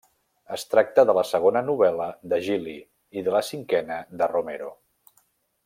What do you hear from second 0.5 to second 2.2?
Es tracta de la segona novel·la